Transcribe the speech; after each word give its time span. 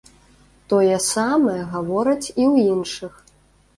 Тое 0.71 0.95
самае 1.09 1.59
гавораць 1.75 2.27
і 2.33 2.43
ў 2.51 2.75
іншых. 2.75 3.13